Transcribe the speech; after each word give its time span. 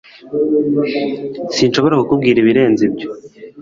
Sinshobora 1.55 1.95
kukubwira 1.99 2.37
ibirenze 2.39 2.81
ibyo 2.89 3.07